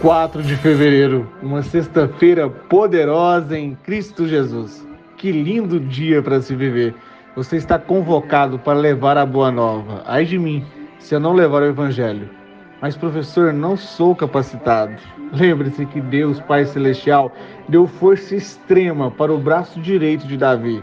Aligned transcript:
4 0.00 0.42
de 0.42 0.56
fevereiro, 0.56 1.28
uma 1.42 1.62
sexta-feira 1.62 2.48
poderosa 2.48 3.58
em 3.58 3.74
Cristo 3.74 4.26
Jesus. 4.26 4.82
Que 5.18 5.30
lindo 5.30 5.78
dia 5.78 6.22
para 6.22 6.40
se 6.40 6.56
viver. 6.56 6.94
Você 7.36 7.56
está 7.58 7.78
convocado 7.78 8.58
para 8.58 8.78
levar 8.78 9.18
a 9.18 9.26
boa 9.26 9.50
nova. 9.50 10.02
Ai 10.06 10.24
de 10.24 10.38
mim, 10.38 10.64
se 10.98 11.14
eu 11.14 11.20
não 11.20 11.34
levar 11.34 11.60
o 11.60 11.66
evangelho. 11.66 12.30
Mas, 12.80 12.96
professor, 12.96 13.52
não 13.52 13.76
sou 13.76 14.16
capacitado. 14.16 14.96
Lembre-se 15.34 15.84
que 15.84 16.00
Deus, 16.00 16.40
Pai 16.40 16.64
Celestial, 16.64 17.30
deu 17.68 17.86
força 17.86 18.34
extrema 18.34 19.10
para 19.10 19.34
o 19.34 19.38
braço 19.38 19.78
direito 19.78 20.26
de 20.26 20.38
Davi. 20.38 20.82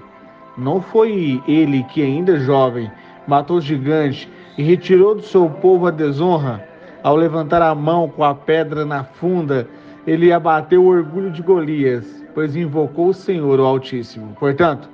Não 0.56 0.80
foi 0.80 1.42
ele 1.48 1.82
que, 1.86 2.04
ainda 2.04 2.40
jovem, 2.40 2.92
matou 3.28 3.58
o 3.58 3.62
gigante 3.62 4.30
e 4.60 4.62
retirou 4.62 5.16
do 5.16 5.24
seu 5.24 5.50
povo 5.50 5.88
a 5.88 5.92
desonra? 5.92 6.77
Ao 7.08 7.16
levantar 7.16 7.62
a 7.62 7.74
mão 7.74 8.10
com 8.10 8.22
a 8.22 8.36
pedra 8.36 8.84
na 8.84 9.02
funda, 9.02 9.66
ele 10.06 10.30
abateu 10.30 10.84
o 10.84 10.88
orgulho 10.88 11.32
de 11.32 11.42
Golias, 11.42 12.22
pois 12.36 12.54
invocou 12.54 13.08
o 13.08 13.14
Senhor, 13.14 13.62
o 13.62 13.64
Altíssimo. 13.64 14.36
Portanto, 14.38 14.90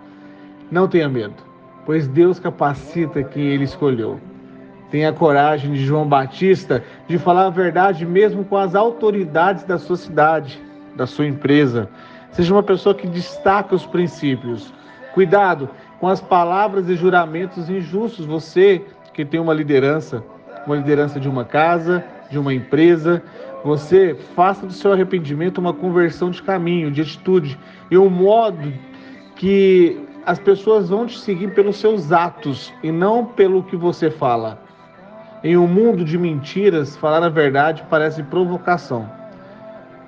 não 0.70 0.88
tenha 0.88 1.10
medo, 1.10 1.34
pois 1.88 2.08
Deus 2.08 2.40
capacita 2.40 3.24
quem 3.24 3.46
ele 3.46 3.64
escolheu. 3.64 4.20
Tenha 4.92 5.10
a 5.10 5.12
coragem 5.12 5.74
de 5.74 5.84
João 5.84 6.08
Batista 6.08 6.84
de 7.08 7.18
falar 7.18 7.48
a 7.48 7.50
verdade 7.50 8.06
mesmo 8.06 8.46
com 8.46 8.58
as 8.58 8.76
autoridades 8.76 9.64
da 9.64 9.80
sua 9.80 9.98
cidade, 9.98 10.62
da 10.96 11.08
sua 11.08 11.26
empresa. 11.26 11.90
Seja 12.30 12.54
uma 12.54 12.62
pessoa 12.62 12.94
que 12.94 13.08
destaca 13.08 13.74
os 13.74 13.88
princípios. 13.88 14.72
Cuidado 15.16 15.68
com 16.00 16.08
as 16.08 16.22
palavras 16.22 16.88
e 16.90 16.96
juramentos 16.96 17.72
injustos. 17.72 18.24
Você 18.28 18.86
que 19.16 19.26
tem 19.26 19.40
uma 19.40 19.54
liderança, 19.56 20.24
uma 20.66 20.76
liderança 20.76 21.20
de 21.20 21.30
uma 21.30 21.46
casa, 21.46 22.04
de 22.30 22.40
uma 22.40 22.54
empresa. 22.54 23.22
Você 23.64 24.16
faça 24.36 24.66
do 24.66 24.74
seu 24.74 24.92
arrependimento 24.92 25.58
uma 25.58 25.74
conversão 25.74 26.30
de 26.30 26.42
caminho, 26.42 26.92
de 26.92 27.02
atitude 27.02 27.58
e 27.90 27.98
um 27.98 28.10
modo 28.10 28.74
que 29.36 30.00
as 30.26 30.40
pessoas 30.40 30.90
vão 30.90 31.06
te 31.06 31.20
seguir 31.20 31.54
pelos 31.54 31.78
seus 31.78 32.12
atos 32.12 32.74
e 32.82 32.92
não 32.92 33.26
pelo 33.26 33.64
que 33.64 33.76
você 33.76 34.10
fala. 34.10 34.62
Em 35.44 35.58
um 35.58 35.68
mundo 35.68 36.06
de 36.06 36.18
mentiras, 36.18 36.96
falar 36.96 37.24
a 37.24 37.30
verdade 37.30 37.84
parece 37.90 38.24
provocação. 38.24 39.10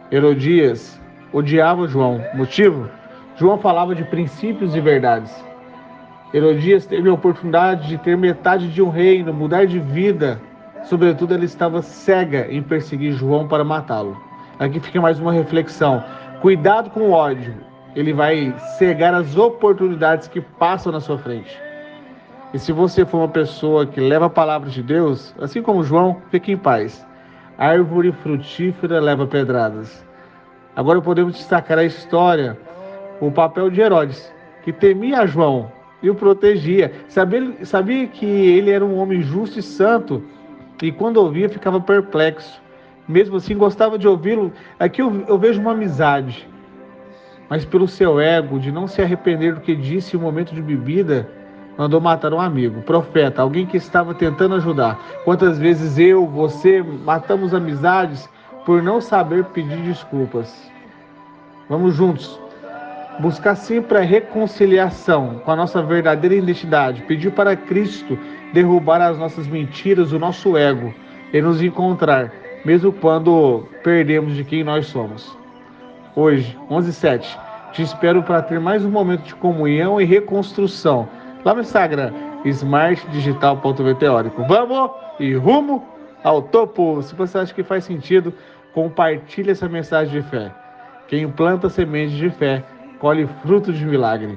Herodias 0.10 1.00
odiava 1.34 1.88
João. 1.88 2.22
Motivo? 2.34 2.90
João 3.36 3.58
falava 3.58 3.94
de 3.94 4.06
princípios 4.06 4.74
e 4.76 4.80
verdades. 4.80 5.34
Herodias 6.34 6.86
teve 6.86 7.10
a 7.10 7.14
oportunidade 7.14 7.88
de 7.90 7.98
ter 7.98 8.18
metade 8.18 8.70
de 8.70 8.82
um 8.82 8.90
reino, 8.90 9.34
mudar 9.34 9.66
de 9.66 9.80
vida. 9.80 10.40
Sobretudo, 10.86 11.34
ela 11.34 11.46
estava 11.46 11.82
cega 11.82 12.48
em 12.50 12.62
perseguir 12.62 13.14
João 13.14 13.48
para 13.48 13.64
matá-lo. 13.64 14.16
Aqui 14.60 14.80
fica 14.80 15.02
mais 15.02 15.20
uma 15.20 15.34
reflexão. 15.34 16.04
Cuidado 16.42 16.92
com 16.92 17.02
o 17.02 17.12
ódio. 17.12 17.56
Ele 17.96 18.14
vai 18.14 18.54
cegar 18.78 19.14
as 19.14 19.36
oportunidades 19.36 20.28
que 20.28 20.40
passam 20.40 20.92
na 20.92 21.00
sua 21.00 21.18
frente. 21.18 21.60
E 22.54 22.60
se 22.60 22.72
você 22.72 23.04
for 23.04 23.18
uma 23.18 23.28
pessoa 23.28 23.86
que 23.86 24.00
leva 24.00 24.28
a 24.28 24.30
palavra 24.30 24.70
de 24.70 24.84
Deus, 24.84 25.34
assim 25.42 25.62
como 25.62 25.84
João, 25.84 26.22
fique 26.30 26.52
em 26.52 26.58
paz. 26.58 27.06
Árvore 27.58 28.12
frutífera 28.12 29.00
leva 29.00 29.26
pedradas. 29.26 30.06
Agora 30.76 31.02
podemos 31.02 31.36
destacar 31.36 31.80
a 31.80 31.84
história, 31.84 32.58
o 33.20 33.32
papel 33.32 33.70
de 33.70 33.82
Herodes, 33.82 34.32
que 34.64 34.72
temia 34.72 35.26
João, 35.26 35.72
e 36.04 36.10
o 36.10 36.16
protegia. 36.16 36.92
Sabia, 37.08 37.66
sabia 37.66 38.08
que 38.08 38.26
ele 38.26 38.70
era 38.70 38.86
um 38.86 38.98
homem 39.00 39.22
justo 39.22 39.60
e 39.60 39.64
santo 39.64 40.24
e 40.82 40.92
quando 40.92 41.18
ouvia 41.18 41.50
ficava 41.50 41.80
perplexo. 41.80 42.62
Mesmo 43.08 43.38
assim, 43.38 43.56
gostava 43.56 44.00
de 44.00 44.08
ouvi-lo. 44.08 44.52
Aqui 44.80 45.02
eu, 45.02 45.26
eu 45.28 45.38
vejo 45.38 45.62
uma 45.62 45.72
amizade, 45.72 46.48
mas 47.48 47.64
pelo 47.64 47.88
seu 47.88 48.20
ego 48.20 48.60
de 48.60 48.72
não 48.72 48.88
se 48.88 49.02
arrepender 49.02 49.54
do 49.54 49.62
que 49.62 49.76
disse 49.76 50.16
em 50.16 50.20
um 50.20 50.24
momento 50.24 50.56
de 50.56 50.62
bebida, 50.62 51.30
mandou 51.78 52.02
matar 52.02 52.34
um 52.34 52.40
amigo, 52.40 52.82
profeta, 52.82 53.42
alguém 53.42 53.66
que 53.66 53.78
estava 53.78 54.16
tentando 54.16 54.56
ajudar. 54.56 55.00
Quantas 55.24 55.60
vezes 55.60 56.00
eu, 56.00 56.26
você, 56.26 56.82
matamos 56.82 57.54
amizades 57.54 58.28
por 58.66 58.82
não 58.82 59.00
saber 59.00 59.46
pedir 59.46 59.82
desculpas? 59.84 60.72
Vamos 61.70 61.94
juntos 61.96 62.40
buscar 63.20 63.56
sempre 63.56 63.98
a 63.98 64.02
reconciliação 64.02 65.42
com 65.44 65.52
a 65.52 65.56
nossa 65.56 65.82
verdadeira 65.82 66.36
identidade, 66.36 67.02
pedir 67.04 67.32
para 67.32 67.56
Cristo 67.56 68.18
derrubar 68.54 69.02
as 69.02 69.18
nossas 69.18 69.48
mentiras, 69.48 70.12
o 70.12 70.20
nosso 70.20 70.58
ego 70.58 70.94
e 71.34 71.42
nos 71.42 71.62
encontrar, 71.62 72.32
mesmo 72.64 72.92
quando 72.92 73.68
perdemos 73.84 74.36
de 74.36 74.44
quem 74.44 74.64
nós 74.64 74.88
somos. 74.88 75.38
Hoje, 76.16 76.58
11:07, 76.70 77.38
te 77.74 77.82
espero 77.82 78.24
para 78.24 78.42
ter 78.42 78.60
mais 78.60 78.86
um 78.86 78.90
momento 78.90 79.24
de 79.24 79.36
comunhão 79.36 80.00
e 80.00 80.06
reconstrução 80.06 81.08
lá 81.44 81.54
no 81.54 81.62
Instagram 81.62 82.14
smartdigital.teórico. 82.46 84.44
Vamos 84.48 84.92
e 85.20 85.34
rumo 85.34 85.84
ao 86.24 86.42
topo. 86.42 87.02
Se 87.02 87.14
você 87.16 87.38
acha 87.38 87.54
que 87.54 87.64
faz 87.64 87.84
sentido, 87.84 88.34
compartilhe 88.74 89.52
essa 89.52 89.68
mensagem 89.68 90.22
de 90.22 90.30
fé. 90.30 90.52
Quem 91.08 91.30
planta 91.30 91.70
sementes 91.70 92.16
de 92.16 92.30
fé 92.30 92.64
colhe 93.06 93.28
frutos 93.44 93.78
de 93.78 93.86
milagre. 93.86 94.36